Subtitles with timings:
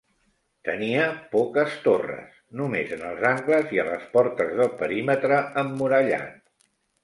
[0.69, 1.03] Tenia
[1.35, 6.45] poques torres, només en els angles i a les portes del perímetre emmurallat.